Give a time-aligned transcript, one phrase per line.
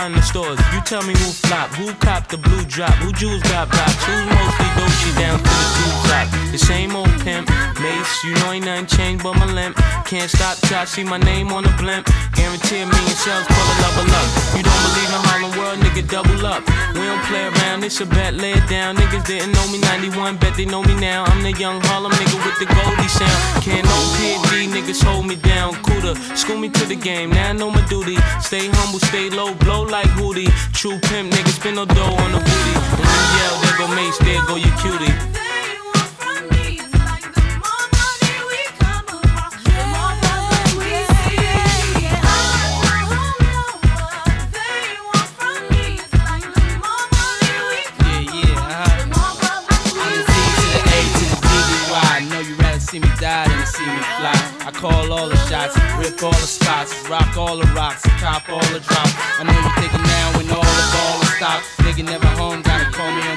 [0.00, 0.58] behind the stores.
[0.72, 4.26] You tell me who flop, who cop the blue drop, who jewels got blocks, who's
[4.26, 6.26] mostly Dolce down to the two top.
[6.50, 7.46] The same old pimp,
[7.78, 9.76] Mace, you know ain't nothing changed but my limp.
[10.04, 12.10] Can't stop till I see my name on the blimp.
[12.34, 14.26] Guarantee a million shells, pull a level up.
[14.58, 16.66] You don't believe in Harlem World, nigga, double up.
[16.98, 18.96] We don't play around, it's a bet, lay it down.
[18.96, 21.22] Niggas didn't know me 91, bet they know me now.
[21.30, 23.62] I'm the young Harlem nigga with the Goldie sound.
[23.62, 25.74] Can't no PD, niggas hold me down.
[25.86, 28.16] Cooler, school me to the game, now I know my duty.
[28.40, 30.50] Stay humble, stay low, blow like Hootie.
[30.80, 32.74] True pimp, niggas spin no dough on the booty.
[32.96, 35.39] When you yell, there go Mace, there go your cutie.
[56.20, 59.14] Rip all the spots, rock all the rocks, top all the drops.
[59.38, 61.64] I know you're thinking now when all the ball stopped.
[61.80, 62.62] Nigga never home,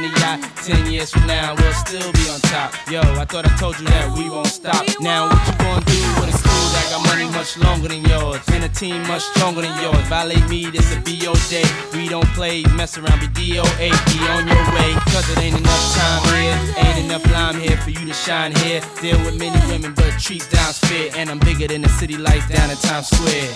[0.03, 0.39] the yacht.
[0.63, 2.75] Ten years from now, we'll still be on top.
[2.91, 4.83] Yo, I thought I told you that we won't stop.
[5.00, 8.41] Now, what you gonna do with a school that got money much longer than yours?
[8.51, 10.03] And a team much stronger than yours.
[10.11, 11.67] Violate me, this a BO day.
[11.95, 13.89] We don't play, mess around, be DOA.
[14.11, 16.57] Be on your way, cause it ain't enough time here.
[16.83, 18.81] Ain't enough lime here for you to shine here.
[19.01, 21.11] Deal with many women, but treat down's fair.
[21.15, 23.51] And I'm bigger than the city lights down in Times Square.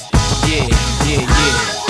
[0.48, 0.68] Yeah,
[1.04, 1.87] yeah, yeah.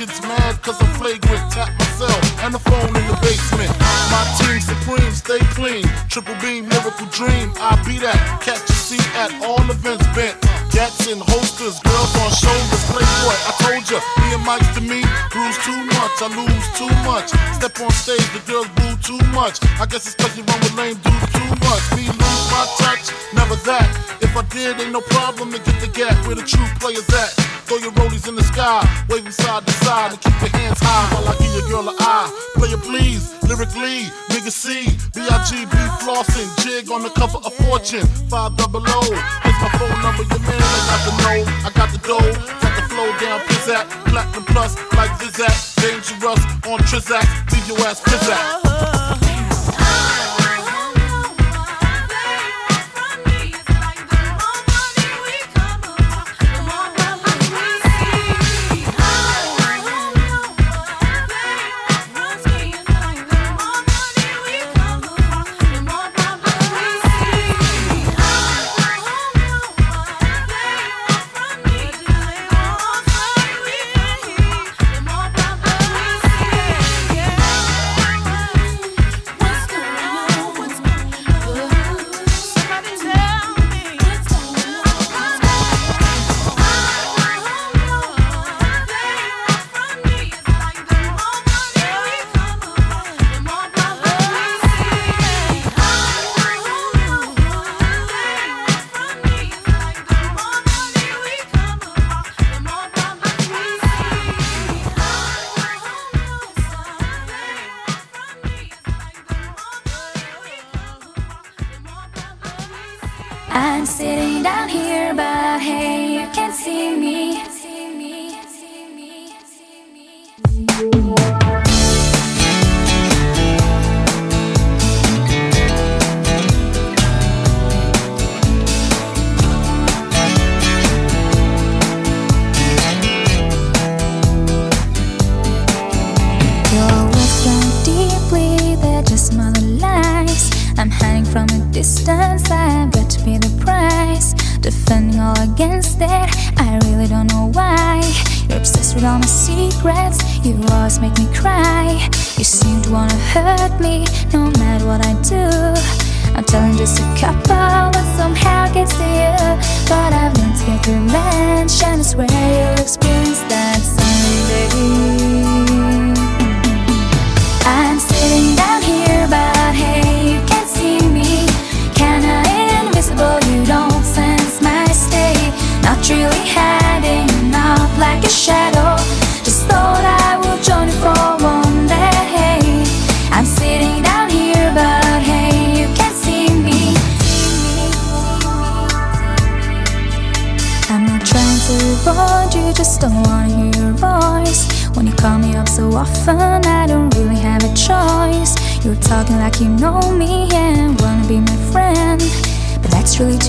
[0.00, 1.52] Agents mad cause I'm flagrant.
[1.52, 3.70] Tap myself and the phone in the basement.
[4.08, 5.84] My team supreme, stay clean.
[6.08, 7.52] Triple beam, lyrical dream.
[7.60, 8.16] I be that.
[8.40, 10.40] Catch a seat at all events bent.
[10.72, 13.36] Gatson, and holsters, girls on shoulders, playboy.
[13.44, 14.00] I told ya,
[14.32, 17.30] and to me, bruise too much, I lose too much.
[17.58, 19.58] Step on stage, the girls boo too much.
[19.80, 21.82] I guess it's cause you run with lame dudes too much.
[21.96, 23.88] Me lose my touch, never that.
[24.22, 27.30] If I did, ain't no problem to get the gap where the true players at.
[27.66, 31.06] Throw your rollies in the sky, them side to side, and keep your hands high
[31.14, 32.26] while I give your girl an eye.
[32.54, 38.56] Play it please, lyrically, nigga C, B-I-G-B flossing, jig on the cover of Fortune, five
[38.56, 39.00] double O.
[39.46, 42.74] Here's my phone number, your man, I got the know, I got the dough, got
[42.74, 43.86] the flow down, pizzat,
[44.20, 49.29] platinum plus, like Zizak, dangerous on Trizak, leave your uh-huh.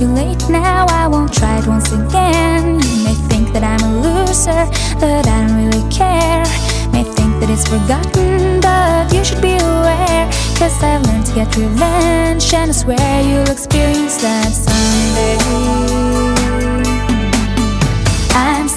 [0.01, 2.79] Too late now, I won't try it once again.
[2.79, 4.63] You may think that I'm a loser,
[4.99, 6.43] but I don't really care.
[6.91, 10.25] May think that it's forgotten, but you should be aware.
[10.57, 15.37] Cause I've learned to get revenge, and I swear you'll experience that someday.
[18.33, 18.67] I'm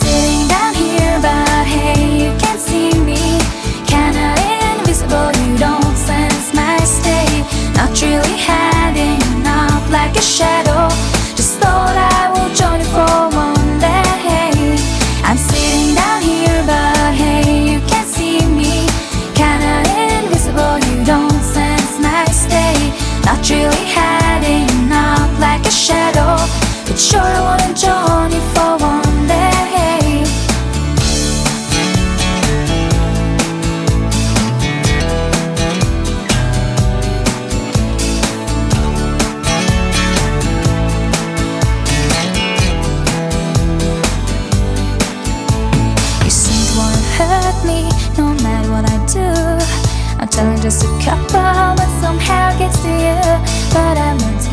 [23.45, 24.24] truly have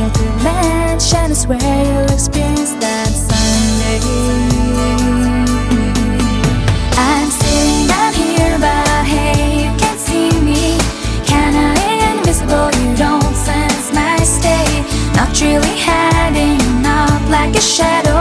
[0.02, 4.00] I learned to get revenge, and I swear you'll experience that someday.
[6.98, 10.78] I'm sitting down here, but hey, you can't see me.
[11.26, 11.78] Kinda
[12.18, 14.86] invisible, you don't sense my state.
[15.16, 18.21] Not really hiding out like a shadow.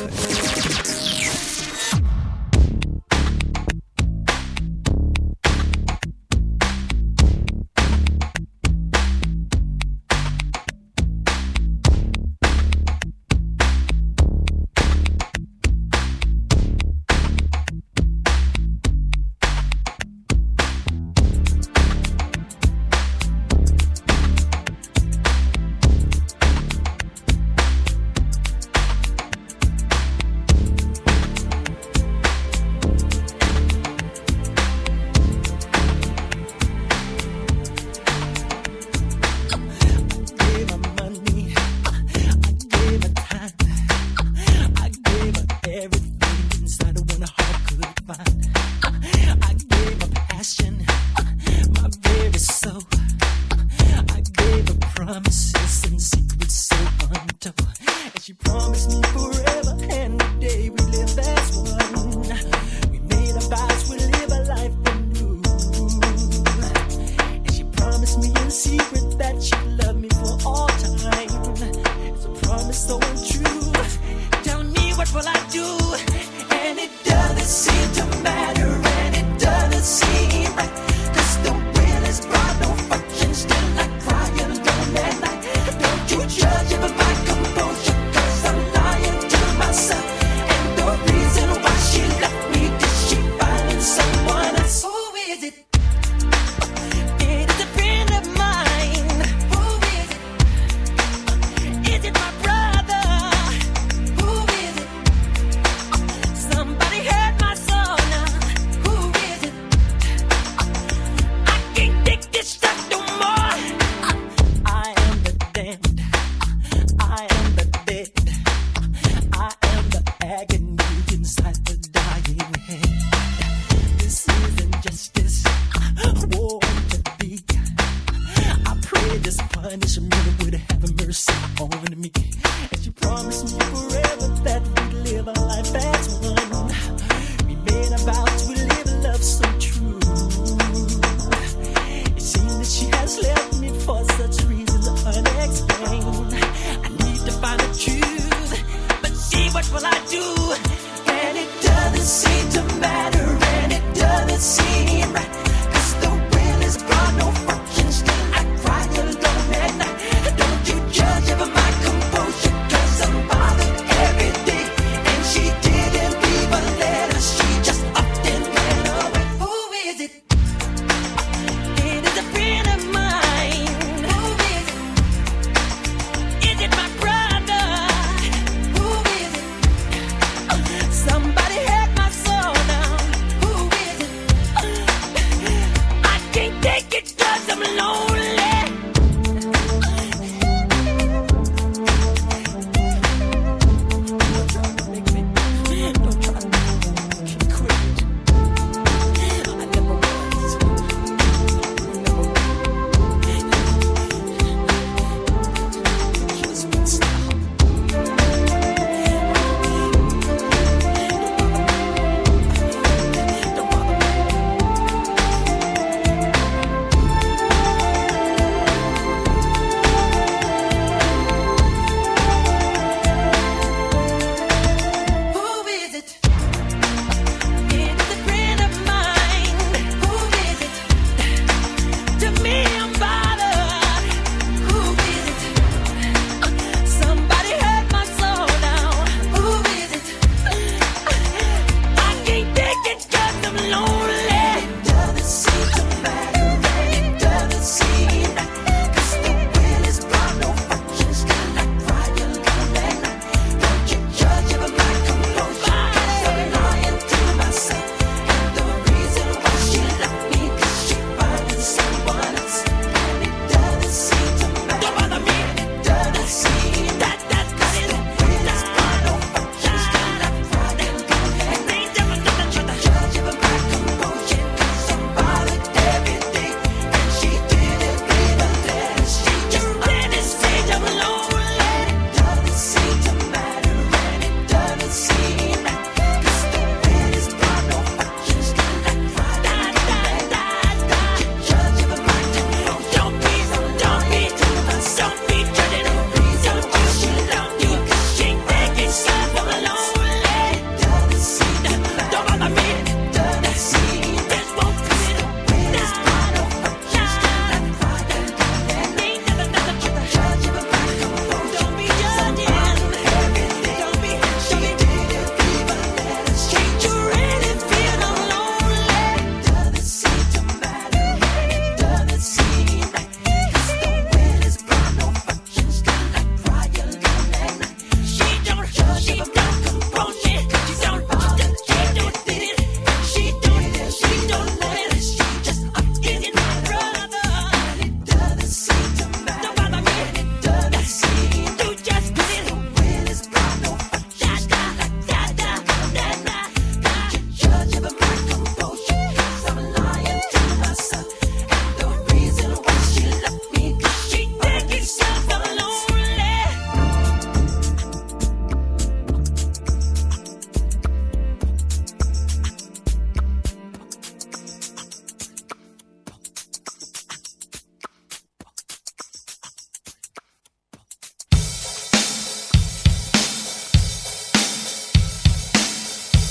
[45.81, 48.60] everything inside of what a heart could find.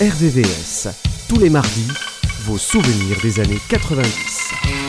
[0.00, 0.88] RVVS.
[1.28, 1.88] Tous les mardis,
[2.44, 4.79] vos souvenirs des années 90.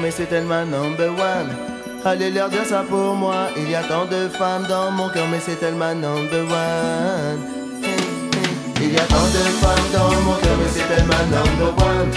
[0.00, 1.50] Mais c'est elle ma number one.
[2.04, 3.48] Allez leur dire ça pour moi.
[3.56, 7.40] Il y a tant de femmes dans mon cœur, mais c'est elle ma number one.
[8.80, 12.10] Il y a tant de femmes dans mon cœur, mais c'est elle ma number one.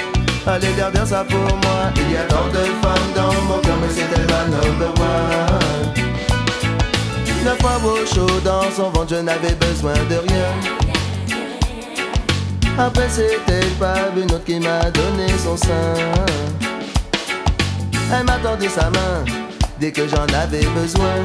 [0.45, 1.91] Allez leur dire ça pour moi.
[1.95, 5.93] Il y a tant de femmes dans mon cœur, mais c'est elle ma number one.
[7.45, 10.51] La fois beau chaud dans son ventre, je n'avais besoin de rien.
[12.77, 15.93] Après c'était pas une autre qui m'a donné son sein.
[18.13, 19.23] Elle m'a tendu sa main
[19.79, 21.15] dès que j'en avais besoin.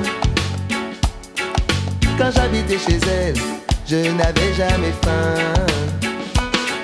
[2.16, 3.34] Quand j'habitais chez elle,
[3.86, 5.34] je n'avais jamais faim.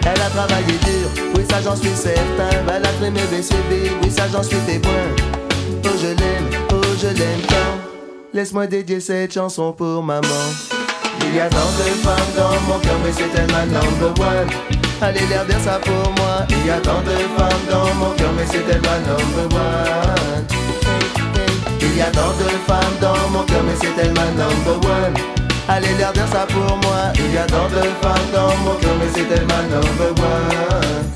[0.04, 2.50] Elle a travaillé dur, oui ça j'en suis certain.
[3.00, 5.06] Fait mes BCB, oui ça j'en suis témoin.
[5.84, 7.54] Oh je l'aime, oh je l'aime tant.
[8.34, 10.44] Laisse-moi dédier cette chanson pour maman.
[11.20, 14.81] Il y a tant de femmes dans mon cœur, mais c'est elle ma number one.
[15.02, 16.46] Allez leur dire ça pour moi.
[16.48, 20.46] Il y a tant de femmes dans mon cœur, mais c'est elle ma number one.
[21.80, 25.14] Il y a tant de femmes dans mon cœur, mais c'est elle ma number one.
[25.68, 27.12] Allez leur dire ça pour moi.
[27.16, 31.10] Il y a tant de femmes dans mon cœur, mais c'est elle ma number one.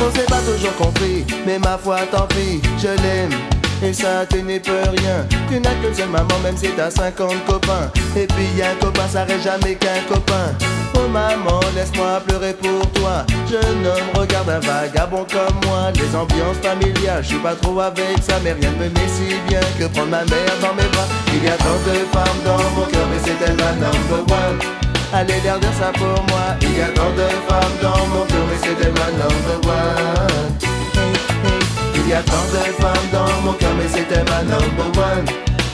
[0.00, 3.57] On s'est pas toujours compris, mais ma foi tant pis, je l'aime.
[3.82, 5.24] Et ça, tu n'y peux rien.
[5.48, 7.90] Tu n'as qu'une seule maman, même si t'as 50 copains.
[8.16, 10.52] Et puis un copain, ça reste jamais qu'un copain.
[10.94, 13.24] Oh maman, laisse-moi pleurer pour toi.
[13.48, 15.92] Jeune homme, regarde un vagabond comme moi.
[15.94, 19.34] Les ambiances familiales, je suis pas trop avec ça, mais rien ne me met si
[19.48, 21.06] bien que prendre ma mère dans mes bras.
[21.32, 24.58] Il y a tant de femmes dans mon cœur, mais c'est elle ma number one.
[25.12, 26.58] Allez leur dire ça pour moi.
[26.62, 30.67] Il y a tant de femmes dans mon cœur, mais c'est elle ma number one.
[32.08, 35.26] Il y a tant de femmes dans mon cœur, mais c'était ma number one.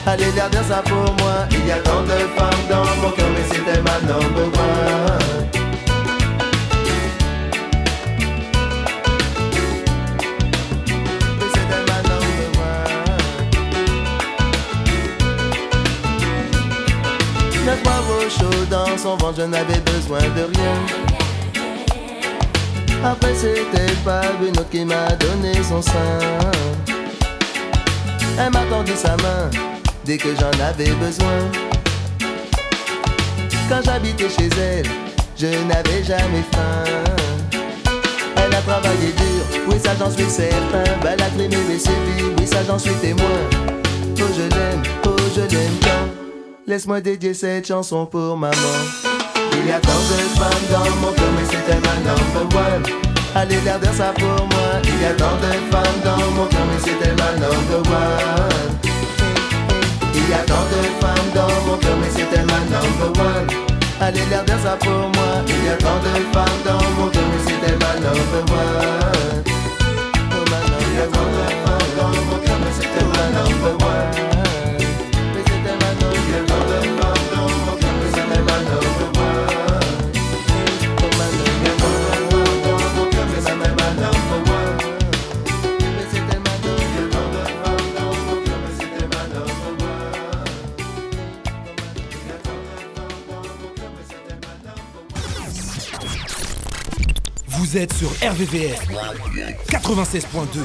[0.05, 1.47] Allez leur dire ça pour moi.
[1.49, 5.45] Il y a tant de femmes dans mon cœur, mais c'était ma number one.
[18.27, 21.24] Chaud dans son ventre, je n'avais besoin de rien.
[23.05, 24.21] Après c'était pas
[24.71, 26.19] qui m'a donné son sein.
[28.39, 29.49] Elle m'a tendu sa main
[30.03, 31.39] dès que j'en avais besoin.
[33.69, 34.85] Quand j'habitais chez elle,
[35.37, 36.83] je n'avais jamais faim.
[38.37, 40.83] Elle a travaillé dur, oui ça j'en suis certain.
[41.07, 43.39] A clé mes sévies, oui ça j'en suis témoin.
[44.17, 46.09] Oh je l'aime, oh je l'aime tant
[46.65, 48.55] Laisse-moi dédier cette chanson pour maman.
[49.53, 51.34] Il y a tant de femmes dans mon cœur,
[51.65, 52.83] c'était ma number one.
[53.35, 54.81] Allez dire ça pour moi.
[54.83, 58.77] Il y a tant de femmes dans mon cœur, mais c'était ma number one.
[60.13, 63.47] Il y a tant de femmes dans mon cœur, mais c'était ma number one.
[63.99, 65.43] Allez dire ça pour moi.
[65.47, 69.04] Il y a tant de femmes dans mon cœur, mais c'était ma number one.
[97.77, 98.79] Êtes sur RVVS
[99.69, 100.59] 96.2.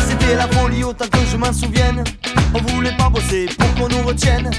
[0.00, 2.02] C'était la folie autant que je m'en souvienne.
[2.52, 4.50] On voulait pas bosser pour qu'on nous retienne.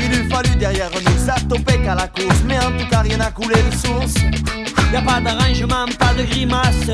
[0.00, 3.30] Il eût fallu derrière nous s'attoper qu'à la course, mais en tout cas rien à
[3.30, 4.16] couler de source.
[4.92, 6.90] Y a pas d'arrangement, pas de grimace.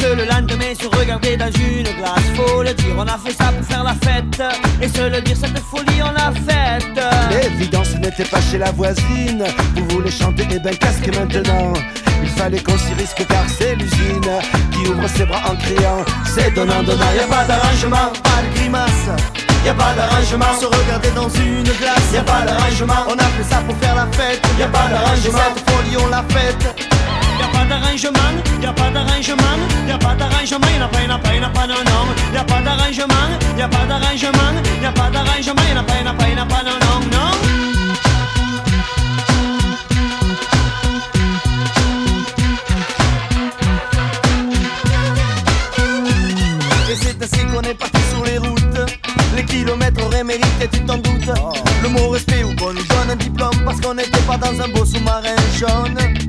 [0.00, 2.24] Le lendemain se regarder dans une glace.
[2.34, 4.42] Faut le dire, on a fait ça pour faire la fête.
[4.80, 7.00] Et se le dire, cette folie, on l'a faite.
[7.30, 9.44] L'évidence n'était pas chez la voisine.
[9.76, 11.72] Vous voulez chanter, et ben casque maintenant?
[12.22, 14.20] Il fallait qu'on s'y risque car c'est l'usine
[14.72, 17.12] qui ouvre ses bras en criant C'est donnant, donnant.
[17.16, 19.08] Y a pas d'arrangement, pas de grimace.
[19.64, 22.12] Y a pas d'arrangement, se regarder dans une glace.
[22.12, 24.40] Y a pas d'arrangement, on a fait ça pour faire la fête.
[24.58, 26.97] Y a pas d'arrangement, cette folie on l'a faite.
[27.58, 31.06] Pas d'arrangement, y a pas d'arrangement, y a pas d'arrangement, y en a pas, y
[31.06, 32.06] en a pas, y en a pas, non, non.
[32.32, 33.14] Y a pas d'arrangement,
[33.56, 36.14] y a pas d'arrangement, y a pas d'arrangement, y en a pas, y en a
[36.14, 37.32] pas, y en a pas, non, non, non.
[46.88, 48.62] Et c'est ainsi qu'on est parti sur les routes.
[49.34, 51.32] Les kilomètres auraient mérité, tu t'en doutes.
[51.82, 54.68] Le mot respect ou qu'on nous donne un diplôme parce qu'on n'était pas dans un
[54.68, 56.27] beau sous-marin jaune.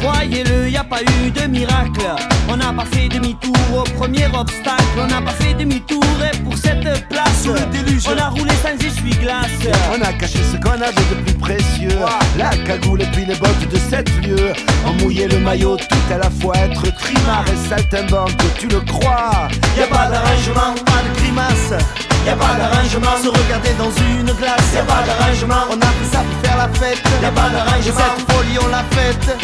[0.00, 2.00] Croyez-le, y a pas eu de miracle.
[2.48, 4.82] On n'a pas fait demi-tour au premier obstacle.
[4.98, 8.04] On n'a pas fait demi-tour et pour cette place, Sous le déluge.
[8.08, 9.50] on a roulé sans essuie-glace.
[9.92, 11.98] On a caché ce qu'on avait de plus précieux
[12.38, 14.52] La cagoule et puis les bottes de sept lieues
[14.86, 19.48] On mouillait le maillot tout à la fois Être trimard et saltimbanque, tu le crois
[19.76, 21.84] Y a pas d'arrangement, pas de grimace.
[22.26, 24.74] Y a pas d'arrangement, se regarder dans une glace.
[24.74, 27.02] Y a pas d'arrangement, on a fait ça pour faire la fête.
[27.22, 29.36] Y a pas d'arrangement, cette folie on l'a faite.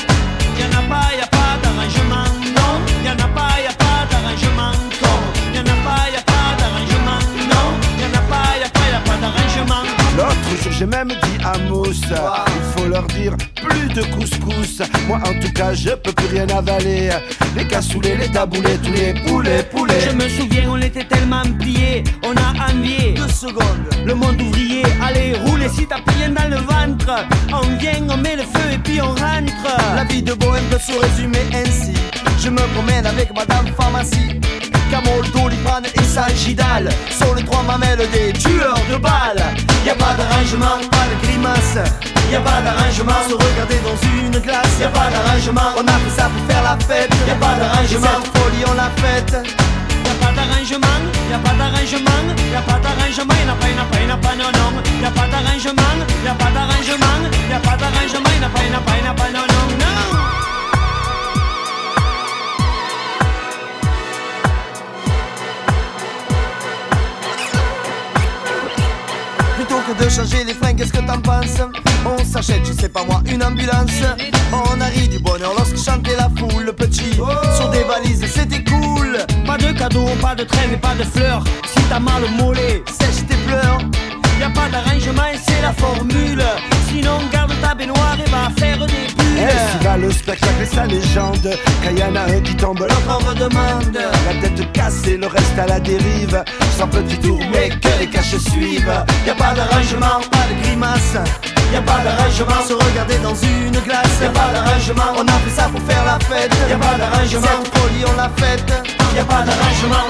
[0.59, 2.73] Y'en a pas, y a pas d'arrangement, non.
[3.05, 3.56] Y'en a pas,
[10.71, 12.03] j'ai même dit à Mousse.
[12.11, 14.83] Il faut leur dire plus de couscous.
[15.09, 17.11] Moi en tout cas, je peux plus rien avaler.
[17.57, 20.01] Les cassoulets, les taboulets, tous les poulets, poulets.
[20.01, 23.87] Je me souviens, on était tellement pliés, on a envié Deux secondes.
[24.05, 24.83] le monde ouvrier.
[25.03, 27.25] Allez, roulez si t'as rien dans le ventre.
[27.53, 29.77] On vient, on met le feu et puis on rentre.
[29.95, 31.95] La vie de bohème peut se résumer ainsi.
[32.38, 34.40] Je me promène avec madame pharmacie.
[34.90, 39.44] Camol, Doliprane et Sagidal Sont les trois mamelles des tueurs de balles
[39.85, 41.79] Y a pas d'arrangement, pas de grimace
[42.31, 45.99] Y a pas d'arrangement, se regarder dans une glace Y a pas d'arrangement, on a
[45.99, 49.37] fait ça pour faire la fête Y a pas d'arrangement, cette folie on l'a faite
[50.07, 53.75] Y a pas d'arrangement, y a pas d'arrangement, y a pas d'arrangement, y pas, y
[53.75, 54.83] en a pas, y en a pas, non, non.
[55.03, 57.20] Y a pas d'arrangement, y a pas d'arrangement,
[57.51, 59.77] y a pas d'arrangement, y pas, y en pas, y en a pas, non, non,
[59.81, 60.46] non.
[69.57, 71.62] Plutôt que de changer les fringues, qu'est-ce que t'en penses
[72.05, 74.03] On s'achète, je sais pas moi, une ambulance.
[74.53, 77.14] On a ri du bonheur lorsque chantait la foule Le petit,
[77.57, 79.16] sur des valises, c'était cool.
[79.47, 81.42] Pas de cadeaux, pas de trêve et pas de fleurs.
[81.66, 83.79] Si t'as mal au mollet, Sèche tes pleurs
[84.40, 86.44] y a pas d'arrangement c'est la formule.
[86.88, 89.44] Sinon, garde ta baignoire et va faire des bulles.
[89.44, 91.51] Ainsi va le spectacle et sa légende.
[91.83, 93.99] Quand y en a un qui tombe, l'autre en redemande.
[94.27, 96.42] La tête cassée, le reste à la dérive.
[96.77, 99.05] Sans petit tour, mais que les caches suivent.
[99.27, 101.16] Y a pas d'arrangement, pas de grimace
[101.72, 105.38] Y a pas d'arrangement, se regarder dans une glace Y a pas d'arrangement, on a
[105.44, 108.72] fait ça pour faire la fête Y a pas d'arrangement, cette folie on l'a faite
[109.14, 110.09] Y a pas d'arrangement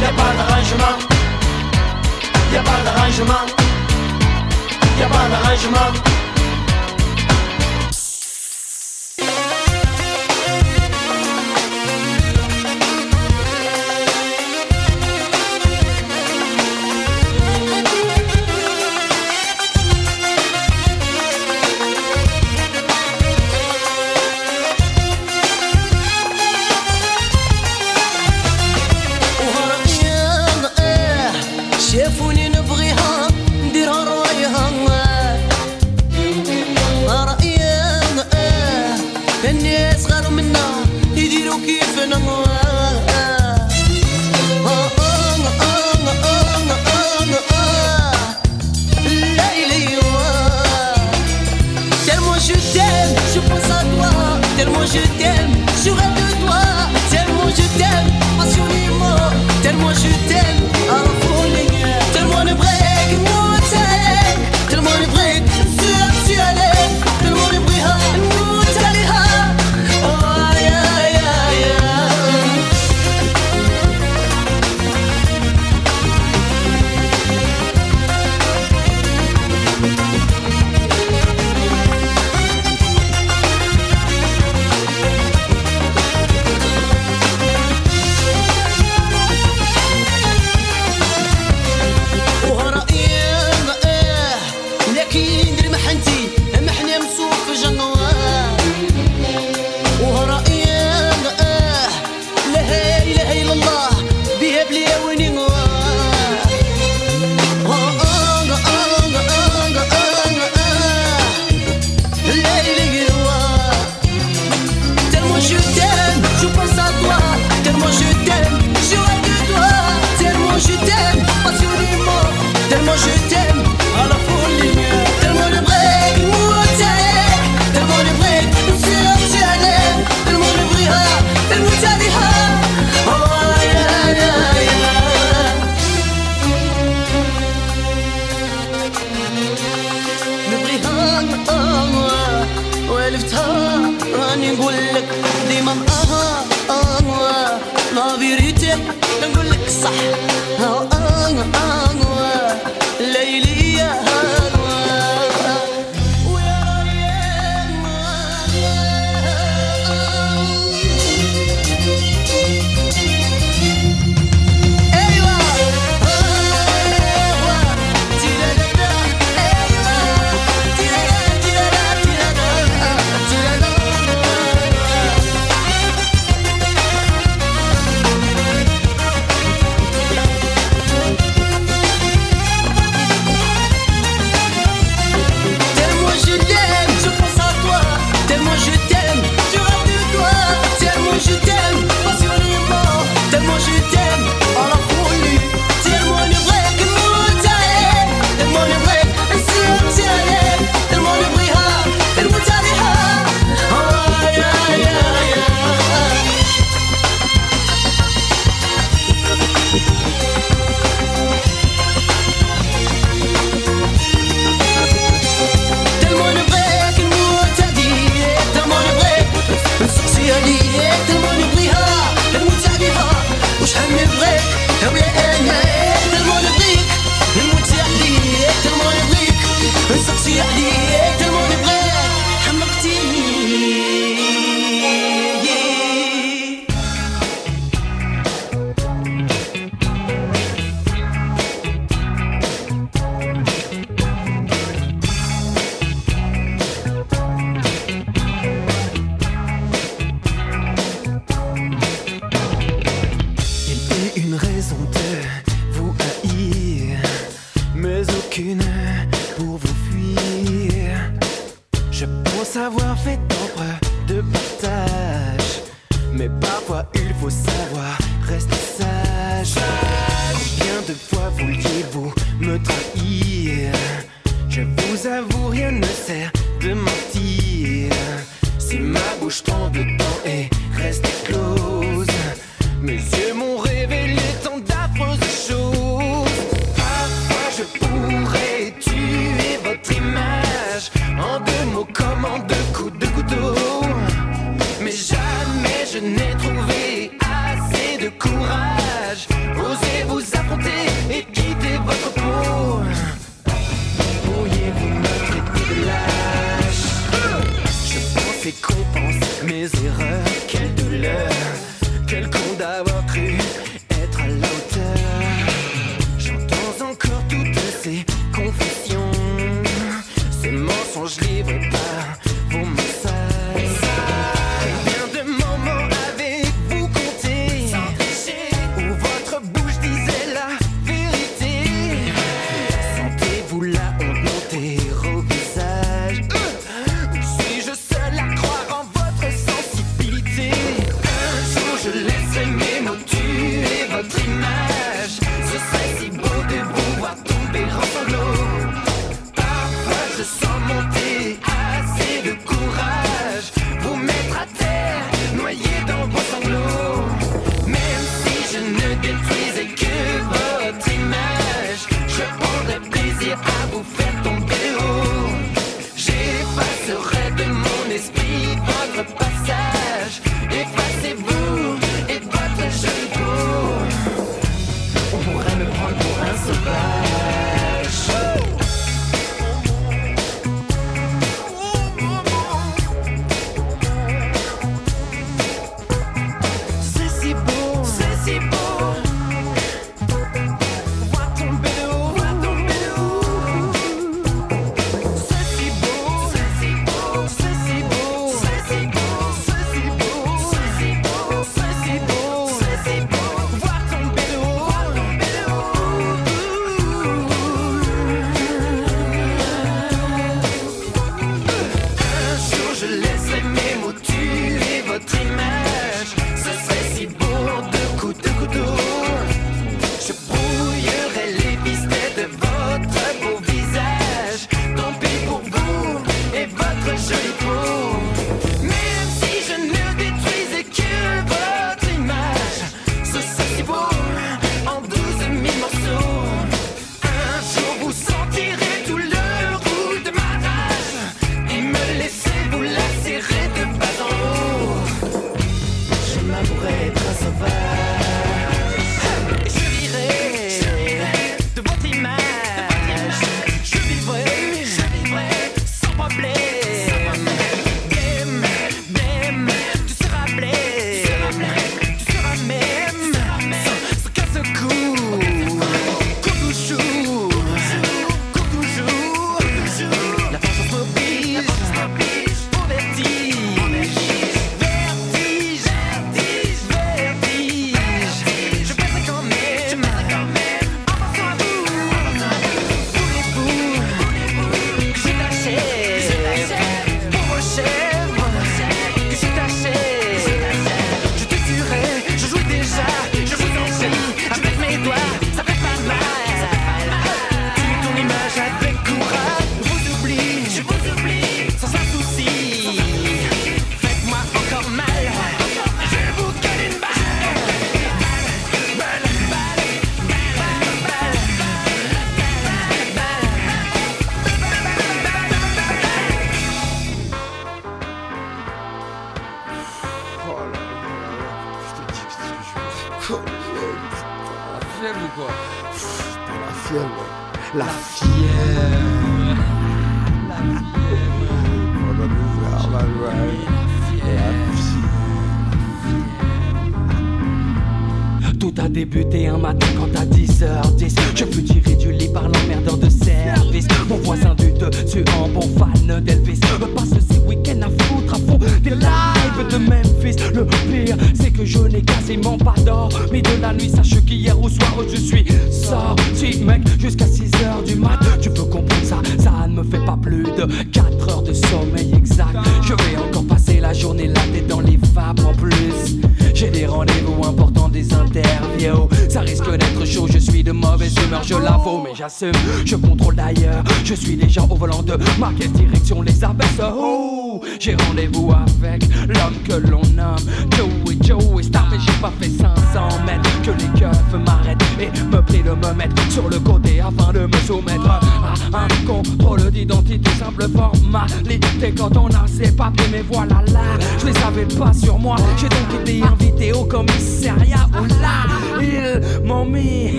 [0.00, 1.15] Y a pas d'arrangement
[2.56, 3.46] Y a pas d'arrangement
[4.98, 6.25] Y a
[54.96, 55.52] je t'aime,
[55.84, 56.62] je rêve de toi.
[57.10, 59.30] Tellement je t'aime, passionnément.
[59.62, 60.25] Tellement je t'aime,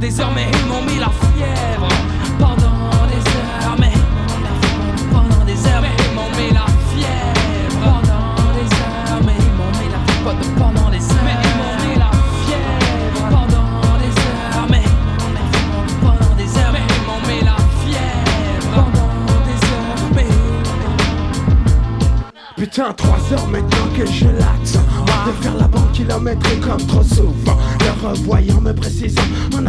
[0.00, 1.88] des heures, mais ils m'ont mis la fièvre.
[2.38, 3.92] Pendant des heures, mais
[5.12, 7.84] pendant des heures, mais ils m'ont mis la fièvre.
[7.84, 10.48] Pendant des heures, mais ils m'ont mis la fièvre.
[10.56, 13.20] Pendant des heures, mais ils m'ont mis la fièvre.
[13.20, 14.12] Pendant des
[16.58, 18.72] heures, mais ils m'ont mis la fièvre.
[18.74, 20.30] Pendant des heures, mais
[22.56, 24.89] Putain, 3 heures maintenant que je l'attends
[25.26, 27.58] De faire la bande kilométrique comme trop souvent.
[27.80, 29.20] Le revoyant me précisant
[29.54, 29.66] en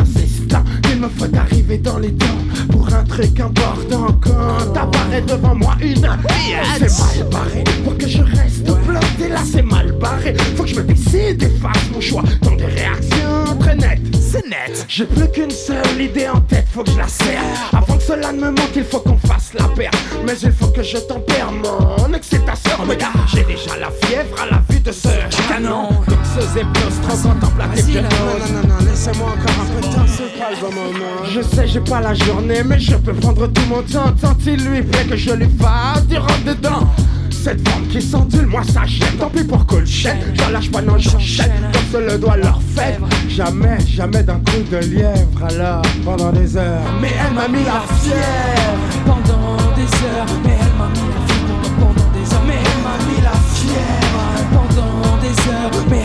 [0.83, 2.25] Qu'il me faut arriver dans les temps
[2.71, 7.63] Pour un truc important Quand apparaît devant moi une C'est mal barré.
[7.83, 10.35] Pour que je reste bloqué là c'est mal barré.
[10.55, 14.01] Faut que je me décide et fasse mon choix Dans des réactions très nettes.
[14.13, 14.85] C'est net.
[14.87, 17.41] J'ai plus qu'une seule idée en tête Faut que je la serre.
[17.73, 19.91] Avant que cela ne me manque il faut qu'on fasse la paire.
[20.25, 24.61] Mais il faut que je tempère mon excitation Regarde, j'ai déjà la fièvre à la
[24.69, 25.07] vue de ce
[25.47, 25.89] canon
[26.33, 27.67] Et plus, trop là.
[27.67, 27.91] n'ose.
[27.91, 31.25] Non, non, non, laissez-moi encore un peu de temps, c'est pas le bon moment.
[31.29, 34.63] Je sais, j'ai pas la journée, mais je peux prendre tout mon temps Tant il
[34.65, 36.87] lui plaît que je lui fasse du rentre dedans.
[37.31, 40.97] Cette forme qui s'endule, moi ça gêne Tant pis pour Colchette, j'en lâche pas, non
[40.99, 46.31] j'enchaîne Comme se le doit leur fête Jamais, jamais d'un coup de lièvre Alors, pendant
[46.31, 46.81] des heures.
[47.01, 51.71] Mais elle m'a mis la fièvre pendant des heures, mais elle m'a mis la fièvre
[51.79, 54.21] pendant, pendant des heures, mais elle m'a mis la fièvre
[54.51, 56.00] pendant des heures, mais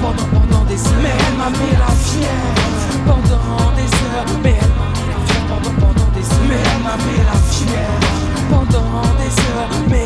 [0.00, 4.74] pendant, pendant des heures, mais elle m'a mis la fièvre pendant des heures, mais elle
[4.78, 8.10] m'a mis la fièvre pendant, pendant des heures, mais elle m'a mis la fièvre
[8.50, 10.04] pendant des heures, mais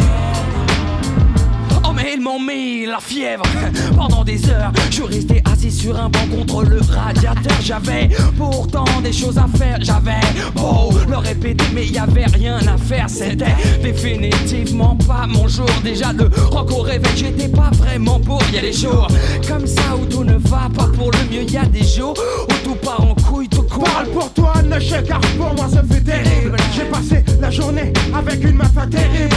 [2.25, 3.45] M'ont mis la fièvre.
[3.97, 7.61] Pendant des heures Je restais assis sur un banc contre le radiateur.
[7.61, 8.09] J'avais
[8.39, 9.77] pourtant des choses à faire.
[9.83, 10.22] J'avais
[10.55, 13.11] beau le répéter mais y avait rien à faire.
[13.11, 15.68] C'était définitivement pas mon jour.
[15.85, 19.09] Déjà le rock au réveil j'étais pas vraiment pour Y a des jours
[19.47, 22.14] comme ça où tout ne va pas pour le mieux Y a des jours
[22.49, 23.85] où tout part en couille tout court.
[23.85, 26.57] Parle pour toi, ne car pour moi ça fait terrible.
[26.75, 29.34] J'ai passé la journée avec une pas terrible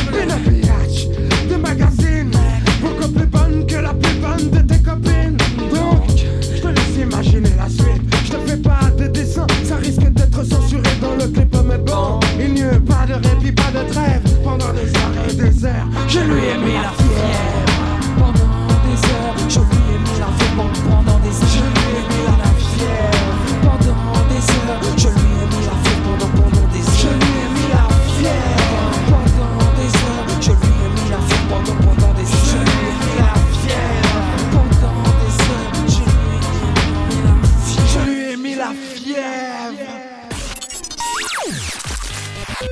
[16.09, 17.75] Je lui ai mis la fièvre
[18.17, 19.35] pendant des heures.
[19.49, 21.51] Je lui ai mis la fièvre pendant des heures.
[21.53, 23.31] Je lui ai mis la fièvre
[23.61, 24.81] pendant des heures.
[24.97, 26.97] Je lui ai mis la fièvre pendant des heures.
[26.97, 27.85] Je lui ai mis la
[28.17, 30.27] fièvre pendant des heures.
[30.41, 32.47] Je lui ai mis la fièvre pendant pendant des heures.
[32.47, 35.75] Je lui ai mis la fièvre pendant des heures.
[35.87, 37.35] Je lui ai mis la
[37.65, 37.91] fièvre.
[37.93, 39.91] Je lui ai mis la fièvre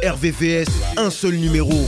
[0.03, 1.87] RVVS, un seul numéro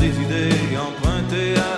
[0.00, 1.69] des idées empruntées à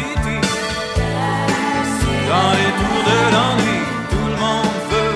[0.00, 0.38] City.
[2.30, 3.80] Dans les tours de l'ennui,
[4.10, 5.14] tout le monde veut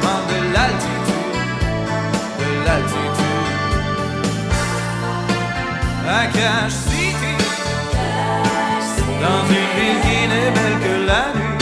[0.00, 1.38] prendre de l'altitude,
[2.40, 3.42] de l'altitude.
[6.08, 7.36] À Cash City,
[9.24, 11.58] dans une ville qui n'est belle que la nuit.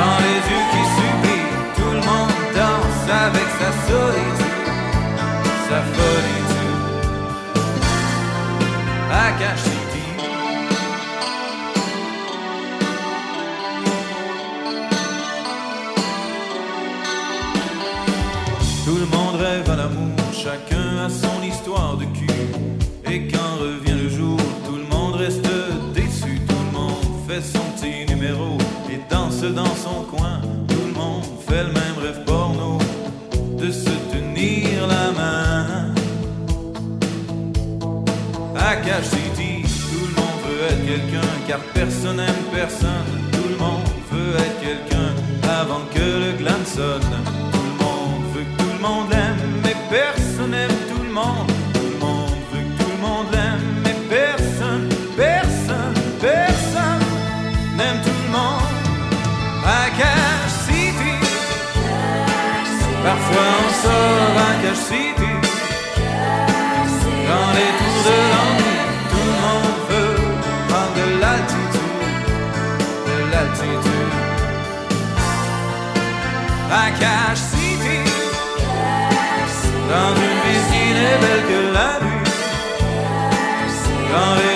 [0.00, 4.66] Dans les yeux qui supplient, tout le monde danse avec sa solitude,
[5.68, 5.80] sa
[9.38, 9.71] Cash
[21.52, 22.26] histoire de cul.
[23.10, 25.46] Et quand revient le jour, tout le monde reste
[25.94, 26.40] déçu.
[26.48, 28.58] Tout le monde fait son petit numéro
[28.90, 30.40] et danse dans son coin.
[30.68, 32.78] Tout le monde fait le même rêve porno
[33.58, 35.94] de se tenir la main.
[38.56, 43.01] À Cash City, tout le monde veut être quelqu'un car personne n'aime personne.
[58.32, 58.72] Monde.
[59.64, 59.82] À
[60.66, 61.14] City,
[63.04, 65.34] parfois on sort à Cash City.
[67.28, 68.76] Dans les tours de l'ennui,
[69.10, 70.16] tout le monde veut
[70.68, 72.26] prendre de l'altitude,
[73.08, 74.14] de l'altitude.
[76.70, 78.00] À Cash City,
[79.90, 80.38] dans une
[80.70, 82.30] qui n'est belle que la nuit.
[84.12, 84.51] Dans les